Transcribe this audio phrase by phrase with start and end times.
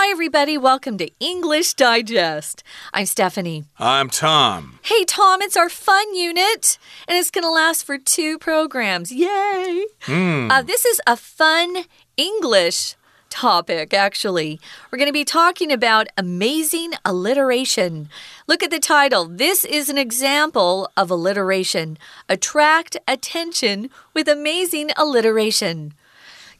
[0.00, 0.56] Hi, everybody.
[0.56, 2.62] Welcome to English Digest.
[2.94, 3.64] I'm Stephanie.
[3.80, 4.78] I'm Tom.
[4.84, 6.78] Hey, Tom, it's our fun unit,
[7.08, 9.10] and it's going to last for two programs.
[9.10, 9.86] Yay!
[10.02, 10.52] Mm.
[10.52, 11.78] Uh, this is a fun
[12.16, 12.94] English
[13.28, 14.60] topic, actually.
[14.92, 18.08] We're going to be talking about amazing alliteration.
[18.46, 19.26] Look at the title.
[19.26, 21.98] This is an example of alliteration.
[22.28, 25.92] Attract attention with amazing alliteration.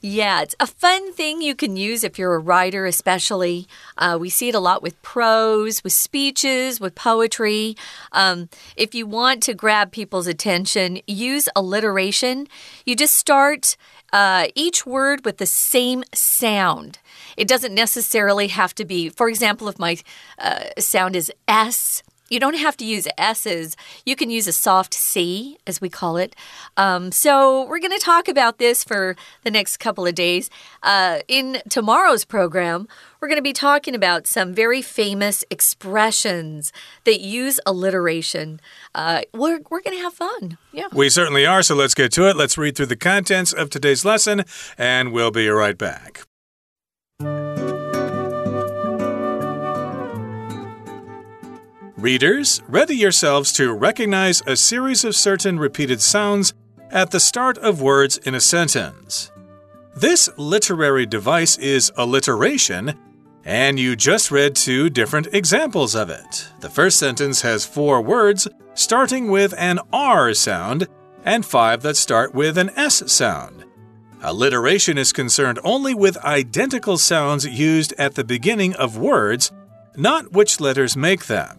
[0.01, 3.67] Yeah, it's a fun thing you can use if you're a writer, especially.
[3.97, 7.77] Uh, we see it a lot with prose, with speeches, with poetry.
[8.13, 12.47] Um, if you want to grab people's attention, use alliteration.
[12.87, 13.77] You just start
[14.13, 17.01] uh, each word with the same sound.
[17.37, 19.99] It doesn't necessarily have to be, for example, if my
[20.39, 23.77] uh, sound is S, you don't have to use S's.
[24.05, 26.37] You can use a soft C, as we call it.
[26.77, 30.51] Um, so, we're going to talk about this for the next couple of days.
[30.83, 32.87] Uh, in tomorrow's program,
[33.21, 36.73] we're going to be talking about some very famous expressions
[37.05, 38.61] that use alliteration.
[38.95, 40.59] Uh, we're we're going to have fun.
[40.73, 40.89] Yeah.
[40.93, 41.63] We certainly are.
[41.63, 42.37] So, let's get to it.
[42.37, 44.45] Let's read through the contents of today's lesson,
[44.77, 46.28] and we'll be right back.
[51.99, 56.55] Readers, ready yourselves to recognize a series of certain repeated sounds
[56.93, 59.33] at the start of words in a sentence.
[59.97, 62.97] This literary device is alliteration,
[63.45, 66.47] and you just read two different examples of it.
[66.61, 70.87] The first sentence has four words starting with an R sound
[71.25, 73.65] and five that start with an S sound.
[74.23, 79.51] Alliteration is concerned only with identical sounds used at the beginning of words,
[79.97, 81.58] not which letters make them.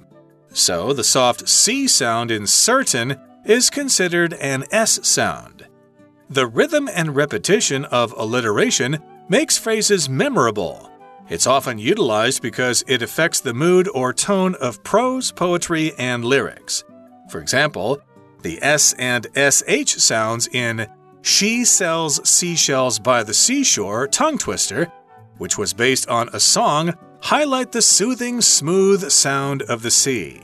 [0.51, 5.67] So the soft C sound in certain is considered an S sound.
[6.29, 10.91] The rhythm and repetition of alliteration makes phrases memorable.
[11.29, 16.83] It's often utilized because it affects the mood or tone of prose, poetry, and lyrics.
[17.29, 18.01] For example,
[18.41, 20.87] the S and SH sounds in
[21.21, 24.91] She Sells Seashells by the Seashore tongue twister,
[25.37, 30.41] which was based on a song highlight the soothing, smooth sound of the sea.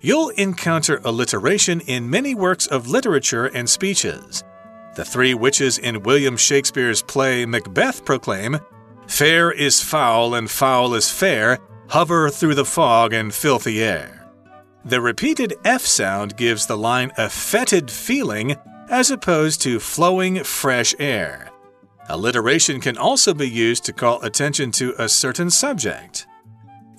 [0.00, 4.44] You'll encounter alliteration in many works of literature and speeches.
[4.94, 8.58] The three witches in William Shakespeare's play Macbeth proclaim,
[9.06, 14.28] Fair is foul and foul is fair, hover through the fog and filthy air.
[14.84, 18.56] The repeated F sound gives the line a fetid feeling
[18.88, 21.50] as opposed to flowing, fresh air.
[22.10, 26.26] Alliteration can also be used to call attention to a certain subject.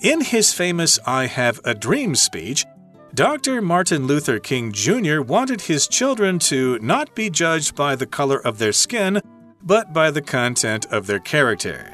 [0.00, 2.64] In his famous I Have a Dream speech,
[3.12, 3.60] Dr.
[3.60, 5.20] Martin Luther King Jr.
[5.20, 9.20] wanted his children to not be judged by the color of their skin,
[9.62, 11.92] but by the content of their character.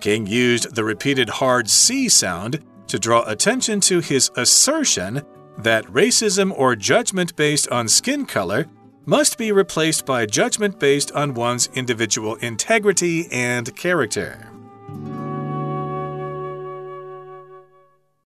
[0.00, 5.22] King used the repeated hard C sound to draw attention to his assertion
[5.58, 8.66] that racism or judgment based on skin color
[9.06, 14.50] must be replaced by judgment based on one's individual integrity and character.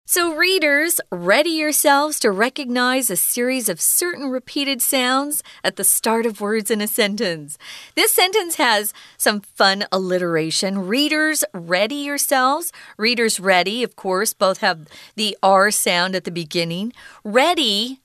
[0.07, 6.25] So, readers, ready yourselves to recognize a series of certain repeated sounds at the start
[6.25, 7.57] of words in a sentence.
[7.95, 10.87] This sentence has some fun alliteration.
[10.87, 12.71] Readers, ready yourselves.
[12.97, 16.93] Readers, ready, of course, both have the R sound at the beginning.
[17.23, 17.99] Ready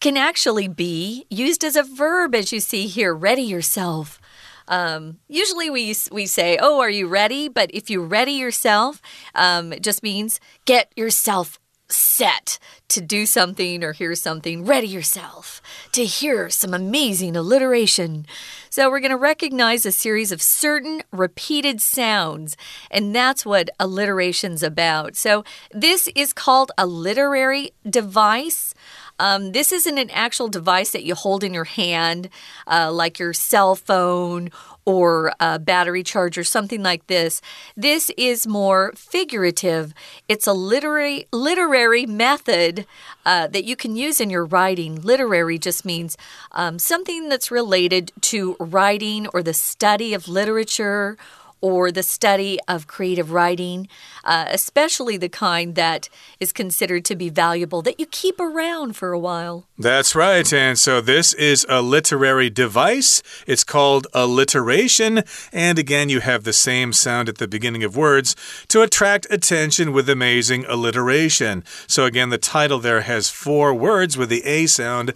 [0.00, 3.14] can actually be used as a verb, as you see here.
[3.14, 4.20] Ready yourself.
[4.68, 9.02] Um, usually we we say, "Oh, are you ready?" But if you ready yourself,
[9.34, 11.58] um, it just means get yourself
[11.92, 12.58] set
[12.88, 14.64] to do something or hear something.
[14.64, 15.60] Ready yourself
[15.92, 18.26] to hear some amazing alliteration.
[18.68, 22.56] So we're going to recognize a series of certain repeated sounds,
[22.90, 25.16] and that's what alliteration's about.
[25.16, 28.74] So this is called a literary device.
[29.20, 32.30] Um, this isn't an actual device that you hold in your hand,
[32.66, 34.50] uh, like your cell phone
[34.86, 37.42] or a battery charger, something like this.
[37.76, 39.92] This is more figurative.
[40.26, 42.86] It's a literary literary method
[43.26, 45.02] uh, that you can use in your writing.
[45.02, 46.16] Literary just means
[46.52, 51.18] um, something that's related to writing or the study of literature
[51.60, 53.88] or the study of creative writing,
[54.24, 56.08] uh, especially the kind that
[56.38, 59.66] is considered to be valuable that you keep around for a while.
[59.78, 60.50] That's right.
[60.52, 63.22] And so this is a literary device.
[63.46, 65.22] It's called alliteration.
[65.52, 68.36] And again, you have the same sound at the beginning of words
[68.68, 71.64] to attract attention with amazing alliteration.
[71.86, 75.14] So again, the title there has four words with the A sound.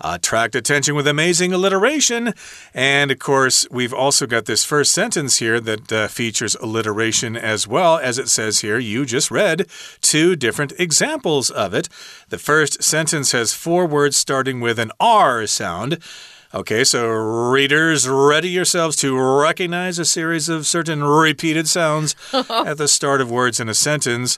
[0.00, 2.34] Attract attention with amazing alliteration.
[2.74, 7.66] And of course, we've also got this first sentence here that uh, features alliteration as
[7.66, 7.98] well.
[7.98, 9.66] As it says here, you just read
[10.00, 11.88] two different examples of it.
[12.28, 15.98] The first sentence has four words starting with an R sound.
[16.52, 22.88] Okay, so readers, ready yourselves to recognize a series of certain repeated sounds at the
[22.88, 24.36] start of words in a sentence.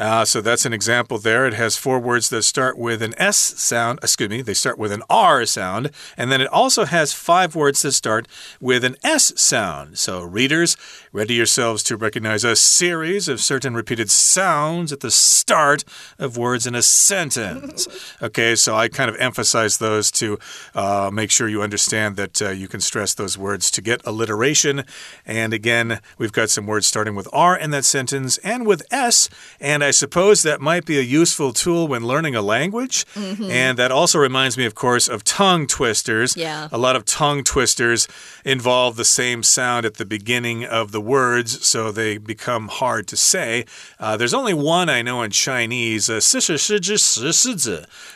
[0.00, 1.46] Uh, so that's an example there.
[1.46, 3.98] It has four words that start with an S sound.
[4.02, 5.90] Excuse me, they start with an R sound.
[6.16, 8.26] And then it also has five words that start
[8.62, 9.98] with an S sound.
[9.98, 10.78] So, readers,
[11.12, 15.84] ready yourselves to recognize a series of certain repeated sounds at the start
[16.18, 17.86] of words in a sentence.
[18.22, 20.38] okay, so I kind of emphasize those to
[20.74, 24.84] uh, make sure you understand that uh, you can stress those words to get alliteration.
[25.26, 29.28] And again, we've got some words starting with R in that sentence and with S.
[29.60, 33.04] And I I suppose that might be a useful tool when learning a language.
[33.16, 33.50] Mm -hmm.
[33.50, 36.36] And that also reminds me, of course, of tongue twisters.
[36.36, 36.68] Yeah.
[36.70, 38.06] A lot of tongue twisters
[38.44, 43.16] involve the same sound at the beginning of the words, so they become hard to
[43.16, 43.64] say.
[43.98, 46.20] Uh, there's only one I know in Chinese, uh,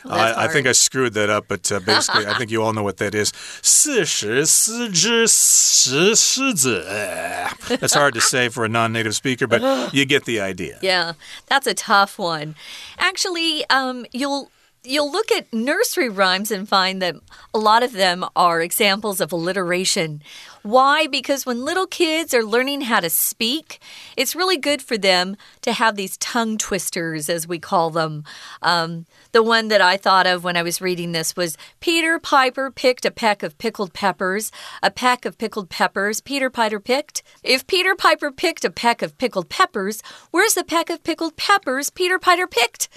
[0.09, 2.85] I, I think I screwed that up, but uh, basically, I think you all know
[2.85, 3.31] what that is.
[7.81, 9.61] That's hard to say for a non native speaker, but
[9.97, 10.77] you get the idea.
[10.81, 11.13] Yeah,
[11.47, 12.55] that's that's a tough one.
[12.97, 14.51] Actually, um, you'll
[14.85, 17.15] you'll look at nursery rhymes and find that
[17.53, 20.21] a lot of them are examples of alliteration.
[20.65, 21.05] Why?
[21.05, 23.79] Because when little kids are learning how to speak,
[24.17, 28.23] it's really good for them to have these tongue twisters, as we call them.
[28.63, 32.71] Um, the one that I thought of when I was reading this was Peter Piper
[32.71, 34.51] picked a peck of pickled peppers.
[34.81, 36.19] A peck of pickled peppers.
[36.19, 37.21] Peter Piper picked.
[37.43, 41.91] If Peter Piper picked a peck of pickled peppers, where's the peck of pickled peppers
[41.91, 42.89] Peter Piper picked?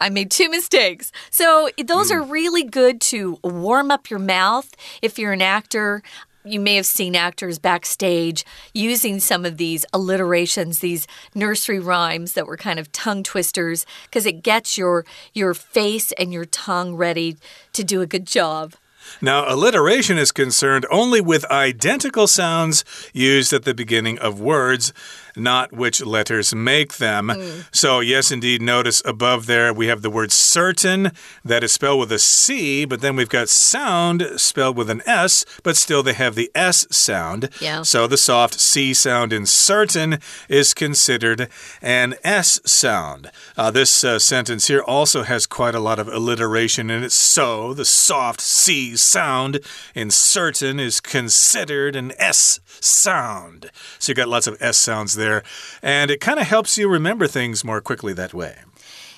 [0.00, 1.10] I made two mistakes.
[1.30, 2.16] So, those mm.
[2.16, 6.02] are really good to warm up your mouth if you're an actor
[6.44, 12.46] you may have seen actors backstage using some of these alliterations, these nursery rhymes that
[12.46, 15.04] were kind of tongue twisters, because it gets your
[15.34, 17.36] your face and your tongue ready
[17.72, 18.74] to do a good job.
[19.22, 22.84] Now, alliteration is concerned only with identical sounds
[23.14, 24.92] used at the beginning of words
[25.38, 27.28] not which letters make them.
[27.28, 27.64] Mm.
[27.72, 31.12] So, yes, indeed, notice above there we have the word certain
[31.44, 35.44] that is spelled with a C, but then we've got sound spelled with an S,
[35.62, 37.50] but still they have the S sound.
[37.60, 37.82] Yeah.
[37.82, 40.18] So the soft C sound in certain
[40.48, 41.48] is considered
[41.82, 43.30] an S sound.
[43.56, 47.12] Uh, this uh, sentence here also has quite a lot of alliteration in it.
[47.12, 49.60] So the soft C sound
[49.94, 53.70] in certain is considered an S sound.
[53.98, 55.42] So you've got lots of S sounds there there.
[55.82, 58.56] And it kind of helps you remember things more quickly that way.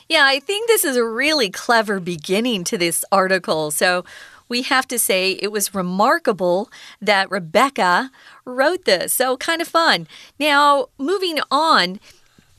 [0.09, 3.71] Yeah, I think this is a really clever beginning to this article.
[3.71, 4.05] So
[4.49, 6.69] we have to say it was remarkable
[7.01, 8.11] that Rebecca
[8.45, 9.13] wrote this.
[9.13, 10.09] So kind of fun.
[10.39, 12.01] Now, moving on.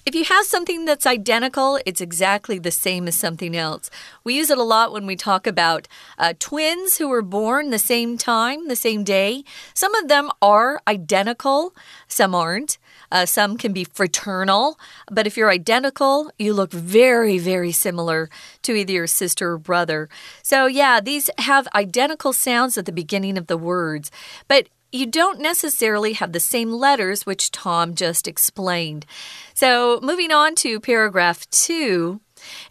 [0.03, 3.91] If you have something that's identical, it's exactly the same as something else.
[4.23, 5.87] We use it a lot when we talk about
[6.17, 9.43] uh, twins who were born the same time, the same day.
[9.75, 11.75] Some of them are identical,
[12.07, 12.79] some aren't.
[13.11, 14.79] Uh, some can be fraternal,
[15.11, 18.29] but if you're identical, you look very, very similar
[18.63, 20.09] to either your sister or brother.
[20.41, 24.09] So, yeah, these have identical sounds at the beginning of the words,
[24.47, 29.05] but you don't necessarily have the same letters, which Tom just explained.
[29.53, 32.21] So, moving on to paragraph two.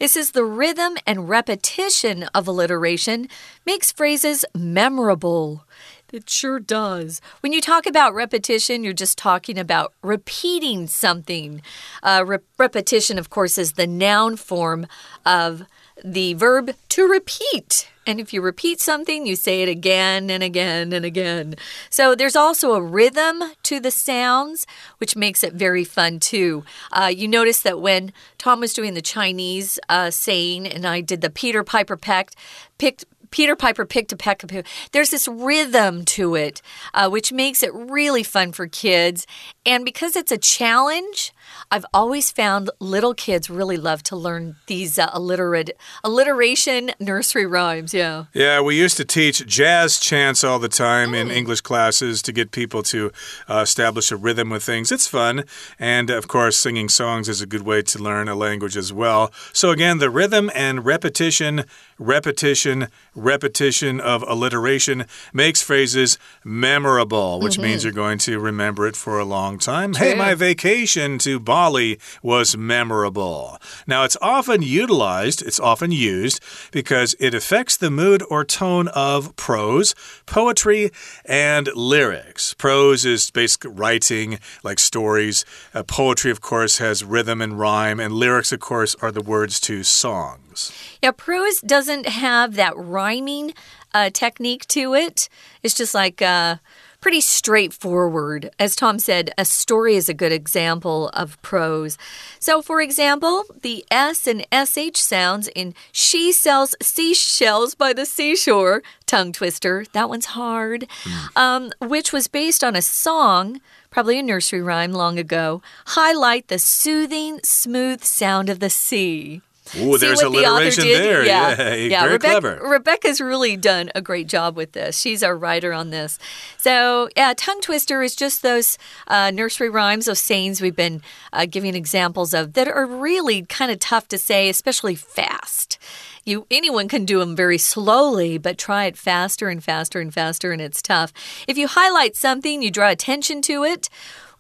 [0.00, 3.29] It says the rhythm and repetition of alliteration
[3.65, 5.65] makes phrases memorable.
[6.12, 7.21] It sure does.
[7.41, 11.62] When you talk about repetition, you're just talking about repeating something.
[12.03, 14.87] Uh, re repetition, of course, is the noun form
[15.25, 15.62] of
[16.05, 17.89] the verb to repeat.
[18.11, 21.55] And if you repeat something, you say it again and again and again.
[21.90, 24.67] So there's also a rhythm to the sounds,
[24.99, 26.64] which makes it very fun too.
[26.90, 31.21] Uh, you notice that when Tom was doing the Chinese uh, saying and I did
[31.21, 32.35] the Peter Piper pecked,
[32.79, 34.67] picked Peter Piper picked a peck peckapoo.
[34.90, 36.61] There's this rhythm to it,
[36.93, 39.25] uh, which makes it really fun for kids.
[39.64, 41.33] And because it's a challenge,
[41.71, 45.71] I've always found little kids really love to learn these uh, alliterate
[46.02, 47.95] alliteration nursery rhymes.
[47.95, 48.25] Yeah.
[48.33, 51.21] Yeah, we used to teach jazz chants all the time mm.
[51.21, 53.12] in English classes to get people to
[53.49, 54.92] uh, establish a rhythm with things.
[54.92, 55.45] It's fun,
[55.78, 59.33] and of course, singing songs is a good way to learn a language as well.
[59.52, 61.64] So again, the rhythm and repetition
[62.00, 67.69] repetition, repetition of alliteration makes phrases memorable, which mm -hmm.
[67.69, 69.92] means you're going to remember it for a long time.
[69.92, 70.07] True.
[70.07, 73.59] Hey, my vacation to Bali was memorable.
[73.87, 79.35] Now, it's often utilized, it's often used because it affects the mood or tone of
[79.37, 79.94] prose,
[80.26, 80.90] poetry,
[81.25, 82.54] and lyrics.
[82.54, 85.44] Prose is basic writing, like stories.
[85.75, 89.61] Uh, poetry, of course, has rhythm and rhyme, and lyrics, of course, are the words
[89.61, 90.73] to songs.
[91.02, 93.54] Yeah, prose doesn't have that rhyming
[93.94, 95.28] uh, technique to it.
[95.62, 96.23] It's just like.
[96.23, 96.56] Uh,
[97.00, 98.50] pretty straightforward.
[98.59, 101.97] As Tom said, a story is a good example of prose.
[102.38, 108.83] So, for example, the S and SH sounds in She Sells Seashells by the Seashore,
[109.07, 111.37] tongue twister, that one's hard, mm.
[111.37, 116.59] um, which was based on a song probably a nursery rhyme long ago, highlight the
[116.59, 119.42] soothing, smooth sound of the sea.
[119.76, 121.25] Ooh, there's alliteration the there.
[121.25, 122.00] Yeah, yeah, yeah.
[122.00, 122.69] very Rebecca, clever.
[122.69, 124.99] Rebecca's really done a great job with this.
[124.99, 126.19] She's our writer on this.
[126.59, 131.02] So, yeah, tongue twister is just those uh, nursery rhymes, those sayings we've been
[131.33, 135.79] uh, giving examples of that are really kind of tough to say, especially fast.
[136.25, 140.52] You anyone can do them very slowly, but try it faster and faster and faster,
[140.52, 141.12] and it's tough.
[141.49, 143.88] If you highlight something, you draw attention to it.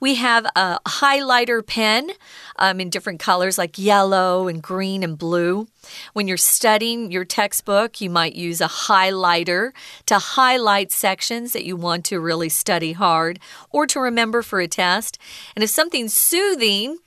[0.00, 2.10] We have a highlighter pen
[2.56, 5.68] um, in different colors like yellow and green and blue.
[6.14, 9.72] When you're studying your textbook, you might use a highlighter
[10.06, 13.38] to highlight sections that you want to really study hard
[13.70, 15.18] or to remember for a test.
[15.54, 16.98] And if something's soothing,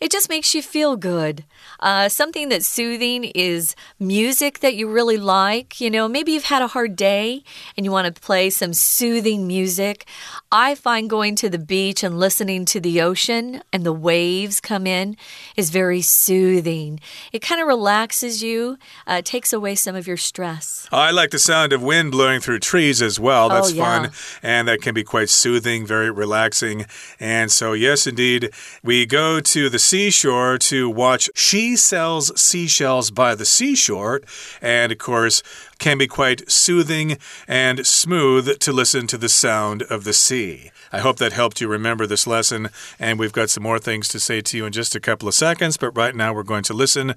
[0.00, 1.44] it just makes you feel good.
[1.78, 5.80] Uh, something that's soothing is music that you really like.
[5.80, 7.42] You know, maybe you've had a hard day
[7.76, 10.06] and you want to play some soothing music.
[10.52, 14.84] I find going to the beach and listening to the ocean and the waves come
[14.84, 15.16] in
[15.56, 16.98] is very soothing.
[17.32, 18.76] It kind of relaxes you,
[19.06, 20.88] uh, takes away some of your stress.
[20.90, 23.48] I like the sound of wind blowing through trees as well.
[23.48, 23.84] That's oh, yeah.
[23.84, 24.10] fun.
[24.42, 26.86] And that can be quite soothing, very relaxing.
[27.20, 28.50] And so, yes, indeed,
[28.82, 34.20] we go to the seashore to watch She Sells Seashells by the Seashore.
[34.60, 35.44] And of course,
[35.79, 40.71] can be quite soothing and smooth to listen to the sound of the sea.
[40.91, 42.69] I hope that helped you remember this lesson.
[42.99, 45.35] And we've got some more things to say to you in just a couple of
[45.35, 45.77] seconds.
[45.77, 47.15] But right now, we're going to listen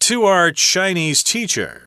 [0.00, 1.84] to our Chinese teacher.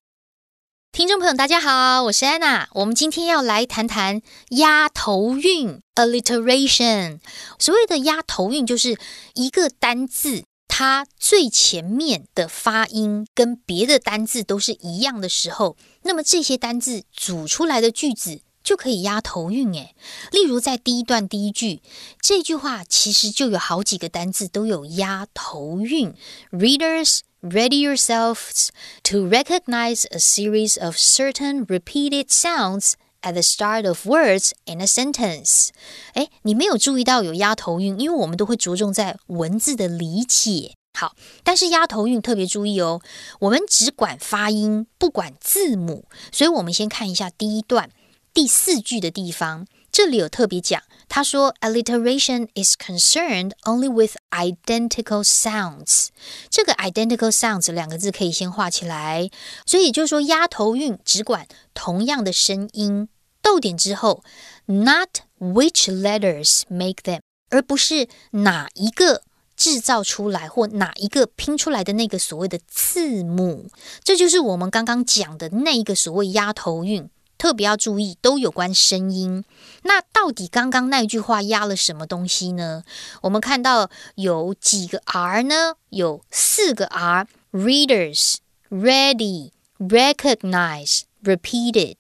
[0.92, 2.68] 听众朋友，大家好，我是安娜。
[2.74, 7.20] 我们今天要来谈谈押头韵 （alliteration）。
[7.58, 8.98] 所谓的押头韵，就是
[9.36, 10.44] 一个单字
[10.79, 19.73] 它最前面的发音跟别的单字都是一样的时候，那么这些单字组出来的句子就可以押头韵。
[19.73, 19.95] 诶，
[20.31, 21.81] 例如在第一段第一句，
[22.21, 26.13] 这句话其实就有好几个单字都有押头韵。
[26.51, 27.21] Readers。
[27.43, 28.71] Ready yourselves
[29.05, 32.95] to recognize a series of certain repeated sounds
[33.27, 35.71] at the start of words in a sentence。
[36.15, 40.75] 哎，你没有注意到有押头韵，因为我们都会着重在文字的理解。
[40.97, 43.03] 好，但是押头韵特别注意哦，
[43.41, 46.07] 我们只管发音，不管字母。
[46.31, 47.91] 所以我们先看一下第一段
[48.33, 49.67] 第四句的地方。
[49.93, 56.09] 这里有特别讲，他说 alliteration is concerned only with identical sounds。
[56.51, 59.31] 这个 identical sounds 两个字可以先画起来，
[59.65, 63.09] 所以就是说押头韵只管同样的声音，
[63.47, 64.25] 逗点之后
[64.67, 69.23] ，not which letters make them，而不是哪一个
[69.57, 73.71] 制造出来或哪一个拼出来的那个所谓的字母。
[74.03, 77.09] 这就是我们刚刚讲的那一个所谓押头韵。
[77.39, 79.45] 特别要注意，都有关声音。
[79.83, 82.83] 那到底刚刚那句话压了什么东西呢？
[83.21, 85.75] 我们看到有几个 R 呢？
[85.91, 88.37] 有四个 R：readers、
[88.71, 91.97] ready、recognize、repeated，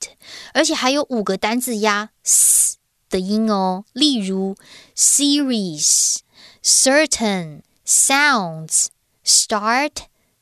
[0.54, 2.76] 而且还有五个单字压 s
[3.10, 3.84] 的音哦。
[3.92, 4.56] 例如
[4.96, 6.18] series、
[6.62, 8.86] certain、sounds、
[9.24, 9.92] start、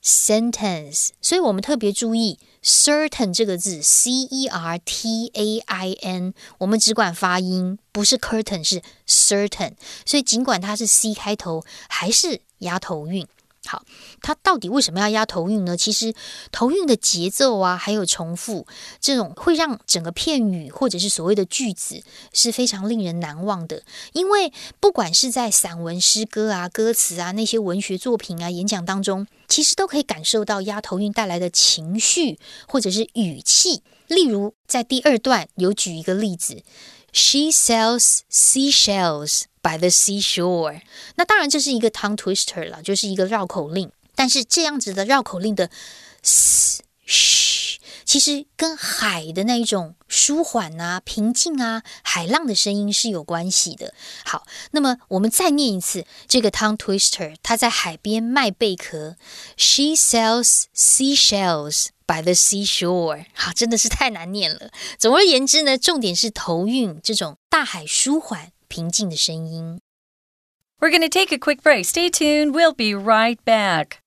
[0.02, 1.08] sentence。
[1.20, 2.38] 所以我们特别注意。
[2.62, 9.74] certain 这个字，c e r t a i n，我们只管发音，不是 curtain，是 certain。
[10.06, 13.26] 所以尽管它是 c 开头，还是押头韵。
[13.66, 13.82] 好，
[14.20, 15.76] 它到底为什么要押头韵呢？
[15.76, 16.14] 其实
[16.52, 18.66] 头韵的节奏啊，还有重复，
[19.00, 22.02] 这种会让整个片语或者是所谓的句子
[22.32, 23.82] 是非常令人难忘的。
[24.12, 33.82] 因为不管是在散文、诗歌啊、歌词啊那些文学作品啊、演讲当中，其实都可以感受到押头韵带来的情绪或者是语气。
[34.08, 36.62] 例如在第二段有举一个例子
[37.12, 39.44] ：She sells seashells。
[39.64, 40.82] By the seashore，
[41.14, 43.90] 那当然这是一个 tongue twister 了，就是一个绕口令。
[44.14, 45.70] 但是这样子的绕口令的
[46.22, 46.82] s
[48.04, 53.94] 其实跟海的那一种舒缓啊、平静啊、海浪的声音是有关系的。
[54.26, 59.16] 好，那么我们再念一次这个 tongue twister，他在海边卖贝壳。
[59.56, 63.24] She sells seashells by the seashore。
[63.32, 64.70] 好，真的是太难念了。
[64.98, 69.79] 总而言之呢，重点是头韵这种大海舒缓平静的声音。
[70.79, 71.85] We're going to take a quick break.
[71.85, 72.53] Stay tuned.
[72.53, 74.01] We'll be right back.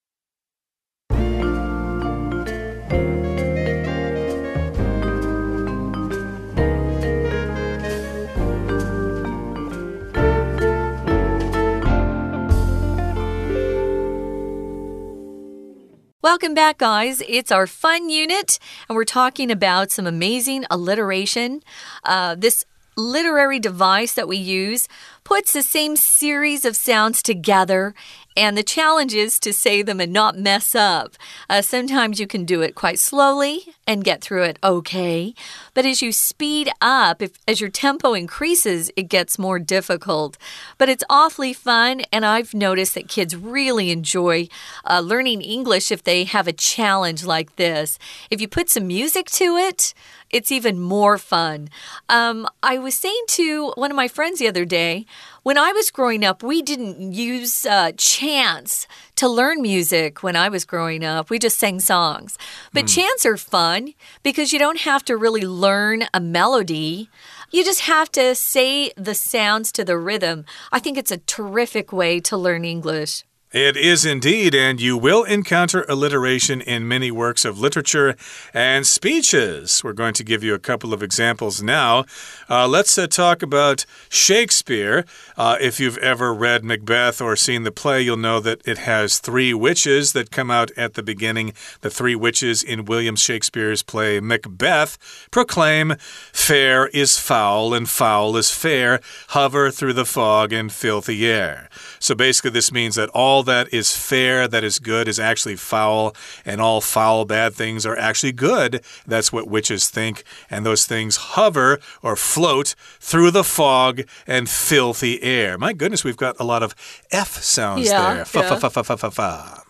[16.22, 17.20] Welcome back, guys.
[17.28, 21.62] It's our fun unit, and we're talking about some amazing alliteration.
[22.04, 22.64] Uh, this
[22.97, 24.89] literary device that we use
[25.23, 27.93] puts the same series of sounds together
[28.37, 31.15] and the challenge is to say them and not mess up.
[31.49, 35.33] Uh, sometimes you can do it quite slowly and get through it okay.
[35.73, 40.37] But as you speed up, if, as your tempo increases, it gets more difficult.
[40.77, 44.49] But it's awfully fun, and I've noticed that kids really enjoy
[44.85, 47.97] uh, learning English if they have a challenge like this.
[48.29, 49.95] If you put some music to it,
[50.29, 51.69] it's even more fun.
[52.09, 55.05] Um, I was saying to one of my friends the other day,
[55.43, 60.49] when I was growing up, we didn't use uh, chants to learn music when I
[60.49, 61.29] was growing up.
[61.29, 62.37] We just sang songs.
[62.73, 62.95] But mm.
[62.95, 63.93] chants are fun
[64.23, 67.09] because you don't have to really learn a melody.
[67.49, 70.45] You just have to say the sounds to the rhythm.
[70.71, 73.23] I think it's a terrific way to learn English.
[73.53, 78.17] It is indeed, and you will encounter alliteration in many works of literature
[78.53, 79.81] and speeches.
[79.85, 82.03] We're going to give you a couple of examples now.
[82.49, 85.05] Uh, let's uh, talk about Shakespeare.
[85.37, 89.17] Uh, if you've ever read Macbeth or seen the play, you'll know that it has
[89.17, 91.53] three witches that come out at the beginning.
[91.79, 94.97] The three witches in William Shakespeare's play Macbeth
[95.31, 95.95] proclaim,
[96.33, 98.99] Fair is foul and foul is fair,
[99.29, 101.69] hover through the fog and filthy air.
[101.99, 106.15] So basically, this means that all that is fair, that is good, is actually foul,
[106.45, 108.83] and all foul, bad things are actually good.
[109.05, 110.23] That's what witches think.
[110.49, 115.57] And those things hover or float through the fog and filthy air.
[115.57, 116.75] My goodness, we've got a lot of
[117.11, 118.25] F sounds yeah, there.
[118.25, 118.49] Fa, yeah.
[118.49, 119.66] fa, fa, fa, fa, fa, fa.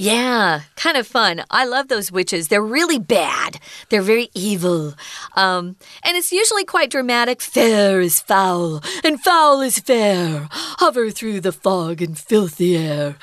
[0.00, 1.42] Yeah, kind of fun.
[1.50, 2.46] I love those witches.
[2.46, 3.58] They're really bad.
[3.88, 4.94] They're very evil.
[5.34, 7.42] Um, and it's usually quite dramatic.
[7.42, 10.46] Fair is foul, and foul is fair.
[10.52, 13.16] Hover through the fog and filthy air.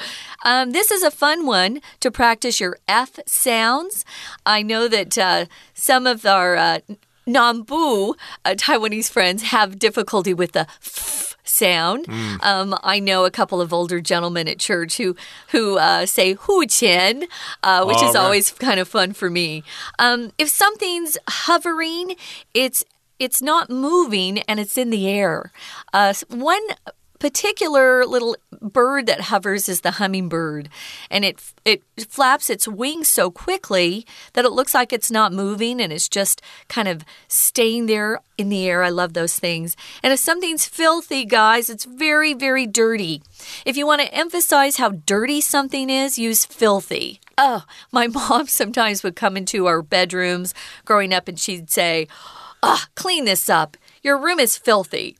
[0.44, 4.04] Um, this is a fun one to practice your F sounds.
[4.46, 6.80] I know that uh, some of our uh,
[7.26, 12.08] Nambu uh, Taiwanese friends have difficulty with the f sound.
[12.08, 12.44] Mm.
[12.44, 15.16] Um, I know a couple of older gentlemen at church who
[15.50, 17.26] who uh, say hu qian,
[17.64, 18.22] uh, which All is right.
[18.22, 19.64] always kind of fun for me.
[20.00, 22.16] Um, if something's hovering,
[22.54, 22.84] it's
[23.20, 25.52] it's not moving and it's in the air.
[25.94, 26.62] Uh, one
[27.19, 30.69] particular little bird that hovers is the hummingbird,
[31.10, 35.82] and it it flaps its wings so quickly that it looks like it's not moving
[35.82, 38.84] and it's just kind of staying there in the air.
[38.84, 39.75] I love those things.
[40.04, 43.21] And if something's filthy, guys, it's very very dirty.
[43.65, 47.19] If you want to emphasize how dirty something is, use filthy.
[47.38, 50.54] Oh, my mom sometimes would come into our bedrooms
[50.86, 52.08] growing up and she'd say,
[52.62, 53.78] "Ah, oh, clean this up.
[54.04, 55.17] Your room is filthy."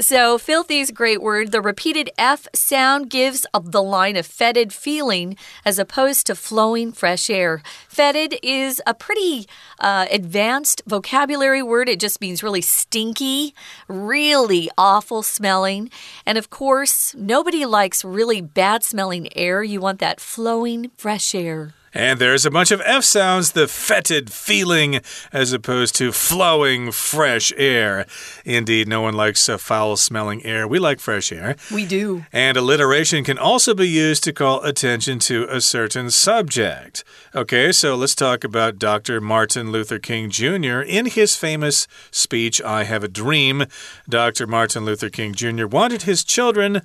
[0.00, 1.52] So, filthy is a great word.
[1.52, 7.28] The repeated F sound gives the line a fetid feeling as opposed to flowing fresh
[7.28, 7.62] air.
[7.88, 9.46] Fetid is a pretty
[9.78, 11.90] uh, advanced vocabulary word.
[11.90, 13.54] It just means really stinky,
[13.86, 15.90] really awful smelling.
[16.24, 19.62] And of course, nobody likes really bad smelling air.
[19.62, 21.74] You want that flowing fresh air.
[21.94, 25.00] And there's a bunch of F sounds, the fetid feeling
[25.32, 28.06] as opposed to flowing fresh air.
[28.44, 30.66] Indeed, no one likes a foul smelling air.
[30.66, 31.56] We like fresh air.
[31.72, 32.24] We do.
[32.32, 37.04] And alliteration can also be used to call attention to a certain subject.
[37.34, 39.20] Okay, so let's talk about Dr.
[39.20, 40.80] Martin Luther King Jr.
[40.80, 43.64] In his famous speech, I Have a Dream,
[44.08, 44.46] Dr.
[44.46, 45.66] Martin Luther King Jr.
[45.66, 46.82] wanted his children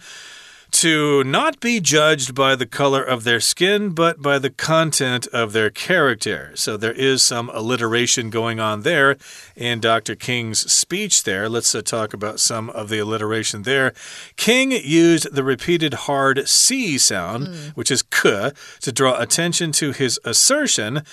[0.72, 5.54] to not be judged by the color of their skin, but by the content of
[5.54, 6.52] their character.
[6.56, 9.18] So there is some alliteration going on there
[9.56, 10.16] in Dr.
[10.16, 11.50] King's speech there.
[11.50, 13.94] Let's uh, talk about some of the alliteration there.
[14.36, 17.70] King used the repeated hard C sound, mm.
[17.72, 18.52] which is k,
[18.82, 21.04] to draw attention to his assertion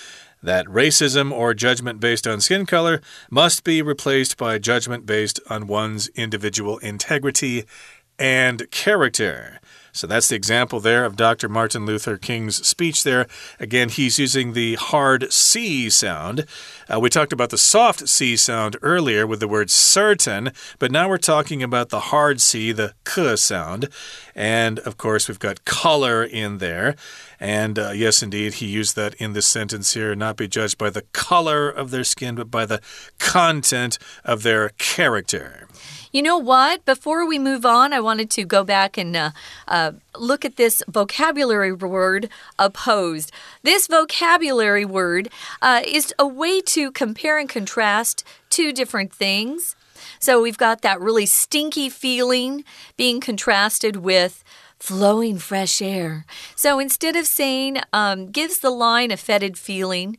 [0.45, 5.67] that racism or judgment based on skin color must be replaced by judgment based on
[5.67, 7.65] one's individual integrity
[8.19, 9.61] and character.
[9.93, 11.49] So that's the example there of Dr.
[11.49, 13.29] Martin Luther King's speech there.
[13.61, 16.47] Again, he's using the hard C sound.
[16.93, 21.09] Uh, we talked about the soft C sound earlier with the word certain, but now
[21.09, 23.89] we're talking about the hard C, the K sound.
[24.35, 26.97] And of course, we've got color in there.
[27.41, 30.91] And uh, yes, indeed, he used that in this sentence here not be judged by
[30.91, 32.81] the color of their skin, but by the
[33.19, 35.69] content of their character.
[36.15, 36.85] You know what?
[36.85, 39.31] Before we move on, I wanted to go back and uh,
[39.67, 43.33] uh, look at this vocabulary word, opposed.
[43.65, 45.29] This vocabulary word
[45.61, 49.77] uh, is a way to compare and contrast two different things.
[50.19, 52.65] So we've got that really stinky feeling
[52.97, 54.43] being contrasted with
[54.79, 56.27] flowing fresh air.
[56.57, 60.19] So instead of saying um, gives the line a fetid feeling,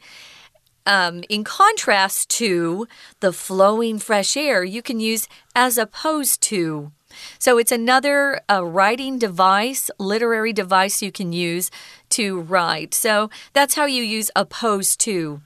[0.85, 2.87] um, in contrast to
[3.19, 6.91] the flowing fresh air, you can use as opposed to.
[7.39, 11.71] So it's another uh, writing device, literary device you can use
[12.15, 12.93] to write.
[12.93, 15.41] So that's how you use opposed to.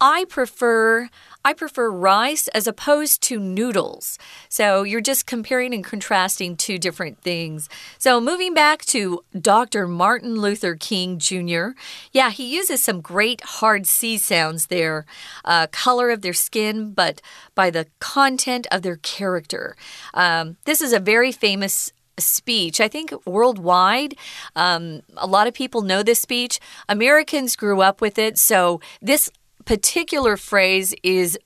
[0.00, 1.08] I prefer
[1.46, 4.18] I prefer rice as opposed to noodles.
[4.48, 7.68] So you're just comparing and contrasting two different things.
[7.98, 9.86] So moving back to Dr.
[9.86, 11.68] Martin Luther King Jr.,
[12.10, 15.06] yeah, he uses some great hard C sounds there.
[15.44, 17.22] Uh, color of their skin, but
[17.54, 19.76] by the content of their character.
[20.14, 22.80] Um, this is a very famous speech.
[22.80, 24.14] I think worldwide,
[24.54, 26.58] um, a lot of people know this speech.
[26.88, 29.30] Americans grew up with it, so this
[29.64, 31.38] particular phrase is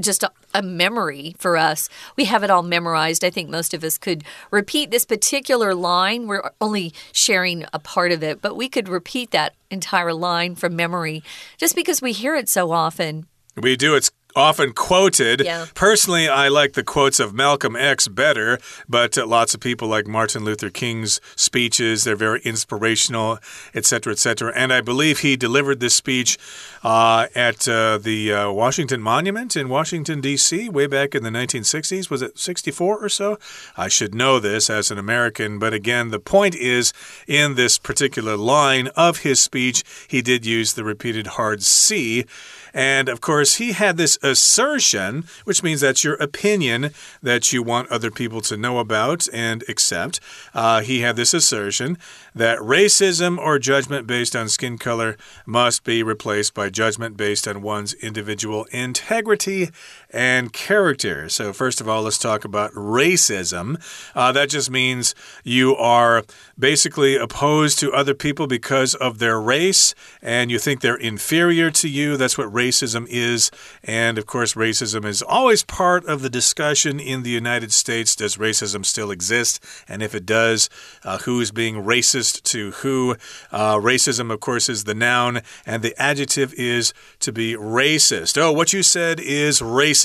[0.00, 1.88] just a, a, memory for us.
[2.16, 3.22] We have it all memorized.
[3.24, 6.26] I think most of us could repeat this particular line.
[6.26, 10.74] We're only sharing a part of it, but we could repeat that entire line from
[10.74, 11.22] memory
[11.58, 13.26] just because we hear it so often.
[13.56, 13.94] We do.
[13.94, 15.42] It's often quoted.
[15.44, 15.66] Yeah.
[15.74, 20.06] Personally, I like the quotes of Malcolm X better, but uh, lots of people like
[20.06, 22.04] Martin Luther King's speeches.
[22.04, 23.38] They're very inspirational,
[23.74, 24.52] etc., etc.
[24.54, 26.38] And I believe he delivered this speech
[26.82, 32.10] uh, at uh, the uh, Washington Monument in Washington, D.C., way back in the 1960s.
[32.10, 33.38] Was it 64 or so?
[33.76, 36.92] I should know this as an American, but again, the point is
[37.26, 42.24] in this particular line of his speech, he did use the repeated hard C.
[42.72, 46.90] And of course, he had this assertion, which means that's your opinion
[47.22, 50.20] that you want other people to know about and accept.
[50.54, 51.98] Uh, he had this assertion
[52.34, 57.62] that racism or judgment based on skin color must be replaced by judgment based on
[57.62, 59.70] one's individual integrity
[60.12, 61.28] and character.
[61.28, 63.80] So, first of all, let's talk about racism.
[64.14, 66.24] Uh, that just means you are
[66.58, 71.88] basically opposed to other people because of their race and you think they're inferior to
[71.88, 72.16] you.
[72.16, 73.50] That's what racism is.
[73.84, 78.16] And of course, racism is always part of the discussion in the United States.
[78.16, 79.62] Does racism still exist?
[79.88, 80.68] And if it does,
[81.04, 83.16] uh, who is being racist to who?
[83.52, 88.40] Uh, racism, of course, is the noun, and the adjective is to be racist.
[88.40, 89.99] Oh, what you said is racist.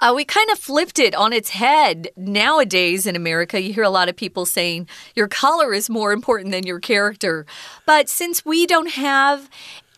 [0.00, 2.08] Uh, we kind of flipped it on its head.
[2.16, 6.52] Nowadays in America, you hear a lot of people saying your color is more important
[6.52, 7.46] than your character.
[7.86, 9.48] But since we don't have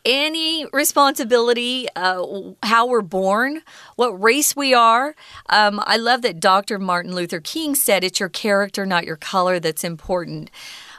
[0.05, 2.25] any responsibility uh,
[2.63, 3.63] how we're born,
[3.97, 5.15] what race we are.
[5.51, 6.79] Um, I love that Dr.
[6.79, 10.51] Martin Luther King said it's your character, not your color, that's important.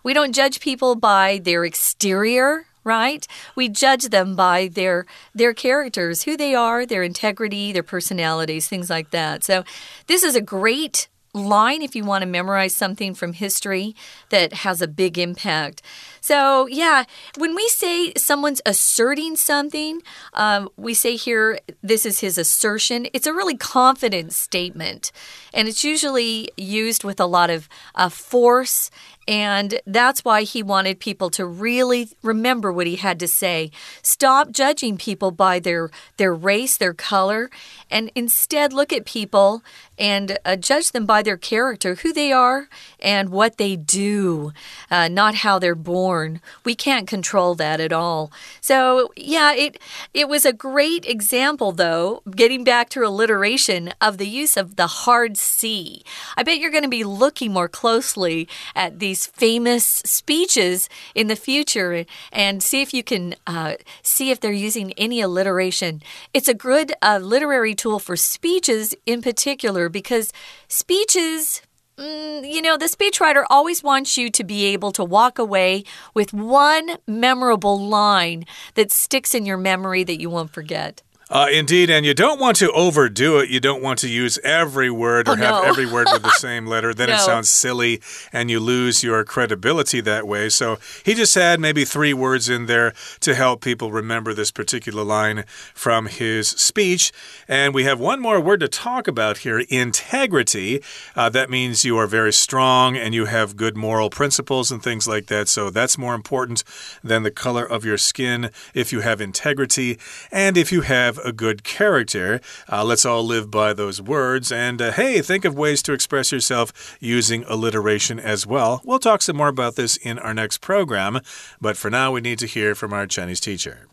[0.04, 3.28] We don't judge people by their exterior right?
[3.56, 8.90] We judge them by their their characters, who they are, their integrity, their personalities, things
[8.90, 9.44] like that.
[9.44, 9.64] So
[10.08, 13.96] this is a great line if you want to memorize something from history
[14.30, 15.82] that has a big impact.
[16.22, 17.04] So, yeah,
[17.38, 20.02] when we say someone's asserting something,
[20.34, 23.08] um, we say here, this is his assertion.
[23.14, 25.12] It's a really confident statement,
[25.54, 28.90] and it's usually used with a lot of uh, force
[29.30, 33.70] and that's why he wanted people to really remember what he had to say.
[34.02, 37.52] Stop judging people by their, their race, their color,
[37.92, 39.62] and instead look at people
[40.00, 44.52] and uh, judge them by their character, who they are, and what they do,
[44.90, 46.42] uh, not how they're born.
[46.64, 48.32] We can't control that at all.
[48.62, 49.78] So, yeah, it,
[50.14, 54.88] it was a great example, though, getting back to alliteration, of the use of the
[54.88, 56.04] hard C.
[56.36, 61.28] I bet you're going to be looking more closely at these these famous speeches in
[61.28, 66.02] the future and see if you can uh, see if they're using any alliteration.
[66.34, 70.32] It's a good uh, literary tool for speeches in particular because
[70.68, 71.62] speeches
[71.98, 76.34] mm, you know, the speechwriter always wants you to be able to walk away with
[76.34, 81.02] one memorable line that sticks in your memory that you won't forget.
[81.32, 83.50] Uh, indeed, and you don't want to overdo it.
[83.52, 85.70] You don't want to use every word or Oh, have no.
[85.70, 86.92] every word with the same letter.
[86.92, 88.02] Then it sounds silly
[88.34, 90.50] and you lose your credibility that way.
[90.50, 95.04] So he just had maybe three words in there to help people remember this particular
[95.04, 95.44] line
[95.76, 97.12] from his speech.
[97.48, 100.82] And we have one more word to talk about here integrity.
[101.16, 105.08] Uh, that means you are very strong and you have good moral principles and things
[105.08, 105.48] like that.
[105.48, 106.64] So that's more important
[107.04, 110.00] than the color of your skin if you have integrity
[110.32, 112.40] and if you have a good character.
[112.72, 114.52] Uh, let's all live by those words.
[114.52, 118.82] And uh, hey, think of ways to express yourself using alliteration as well.
[118.86, 121.20] We'll talk some more about this in our next program.
[121.60, 123.89] But for now, we need to hear from our Chinese teacher.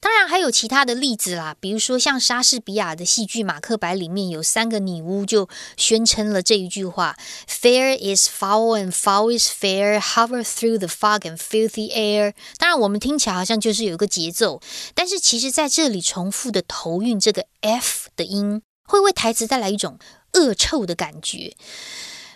[0.00, 7.16] 当然还有其他的例子啦，比如说像莎士比亚的戏剧《马克白》里面有三个女巫就宣称了这一句话
[7.48, 14.60] ：“Fair is foul and foul is fair, hover through the fog and filthy air。”当然我们听起来好像就是有一个节奏，
[14.94, 19.98] 但是其实在这里重复的头韵这个 f 的音，会为台词带来一种
[20.34, 21.56] 恶臭的感觉。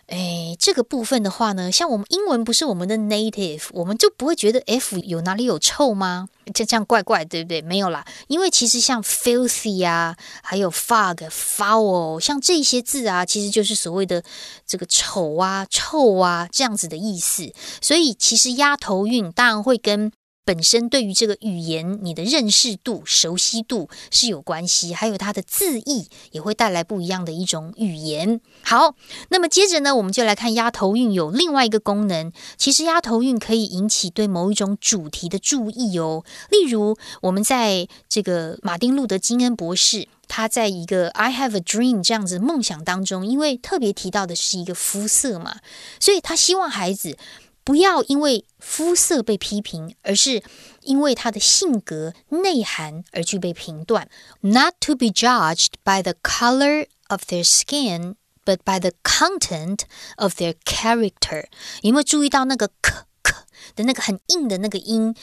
[0.09, 6.29] 哎，这个部分的话呢，像我们英文不是我们的 native，我们就不会觉得 f 有哪里有臭吗？
[6.53, 7.62] 这这样怪怪，对不对？
[7.62, 14.23] 没有啦，因为其实像 filthy 啊，还有 fog、foul，像这些字啊，其实就是所谓的
[14.67, 17.51] 这个丑啊、臭啊这样子的意思。
[17.81, 20.12] 所以其实压头韵当然会跟
[20.45, 28.41] 本身对于这个语言你的认识度、熟悉度是有关系，还有它的字义也会带来不一样的一种语言。
[28.63, 28.97] 好，
[29.29, 32.33] 那么接着呢，我们就来看压头韵有另外一个功能。
[32.57, 36.25] 其实压头韵可以引起对某一种主题的注意哦。
[36.51, 40.09] 例如，我们在这个马丁路德金恩博士。
[40.29, 45.59] 他在一个 "I have a dream" 这样子梦想当中，因为特别提到的是一个肤色嘛，
[46.01, 47.19] 所以他希望孩子
[47.64, 50.42] 不要因为肤色被批评，而是
[50.81, 54.09] 因为他的性格内涵而去被评断。
[54.40, 59.81] Not to be judged by the color of their skin, but by the content
[60.16, 61.46] of their character。
[61.83, 63.35] 有没有注意到那个 k k
[63.77, 65.14] 的那个很硬的那个音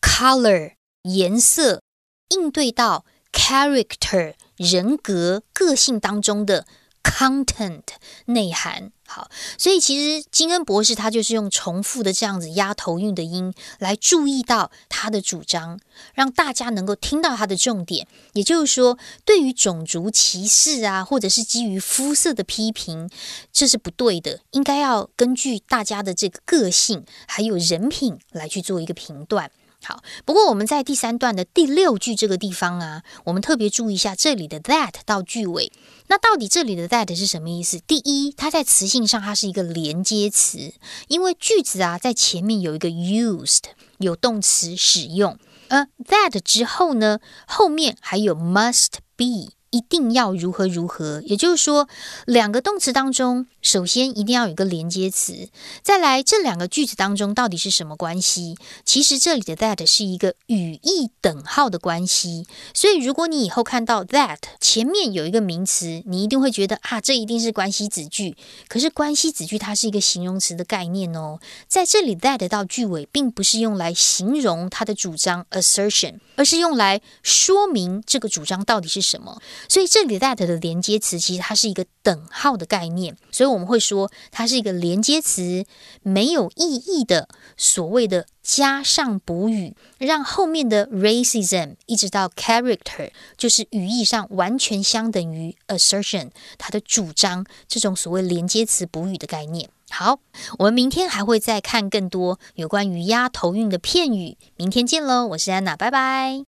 [0.00, 1.82] ？color 颜色
[2.28, 6.66] 应对到 character 人格个性当中的
[7.02, 7.82] content
[8.26, 8.92] 内涵。
[9.14, 15.78] 好，所以其实金恩博士他就是用重复的这样子压头韵的音来注意到他的主张，
[16.14, 18.06] 让大家能够听到他的重点。
[18.32, 18.96] 也就是说，
[19.26, 23.10] 对于种族歧视啊，或者是基于肤色的批评，
[23.52, 29.50] 这是不对的，应该要根据大家的这个个性还有人品来去做一个评断。
[29.84, 35.72] 好，不过我们在第三段的第六句这个地方啊，我们特别注意一下这里的 that 到句尾。
[36.06, 37.80] 那到底这里的 that 是什么意思？
[37.80, 40.74] 第一，它在词性上它是一个连接词，
[41.08, 43.64] 因为句子啊在前面有一个 used，
[43.98, 49.52] 有动词使用，呃 that 之后呢，后面还有 must be。
[49.72, 51.88] 一定要如何如何，也就是说，
[52.26, 55.48] 两个动词当中，首先一定要有一个连接词，
[55.82, 58.54] 再来这两个句子当中到底是什么关系？
[58.84, 68.36] 其实这里的 that 是一个语义等号的关系，所以如果你以后看到 that 前面有一个名词，你一定会觉得啊，这一定是关系子句。
[68.68, 79.40] 可是关系子句它是一个形容词的概念哦，在这里 that 到句尾，并不是用来形容它的主张 assertion，而是用来说明这个主张到底是什么。
[79.68, 85.64] 所以这里 that 的连接词其实它是一个等号的概念，所以我们会说它是一个连接词，
[86.02, 99.68] 没有意义的所谓的加上补语，让后面的 racism 一直到 character 就是语义上完全相等于 assertion 它的主张这种所谓连接词补语的概念。
[99.90, 100.20] 好，
[100.58, 104.38] 我们明天还会再看更多有关于押头韵的片语。
[104.56, 106.51] 明天见喽，我是安娜，拜拜。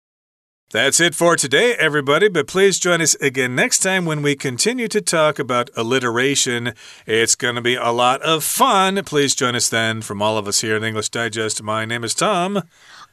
[0.73, 2.29] That's it for today, everybody.
[2.29, 6.75] But please join us again next time when we continue to talk about alliteration.
[7.07, 9.03] It's going to be a lot of fun.
[9.05, 10.03] Please join us then.
[10.03, 12.63] From all of us here at English Digest, my name is Tom.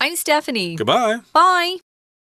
[0.02, 0.76] I'm Stephanie.
[0.76, 1.20] Goodbye.
[1.32, 1.78] Bye.